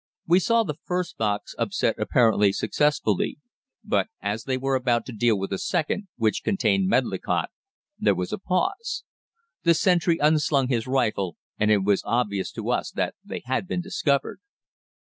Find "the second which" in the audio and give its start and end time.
5.51-6.41